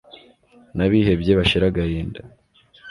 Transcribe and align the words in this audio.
n'abihebye, 0.75 1.31
bashire 1.39 1.65
agahinda 1.67 2.21